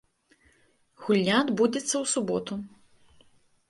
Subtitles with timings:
[1.03, 2.53] Гульня адбудзецца ў суботу.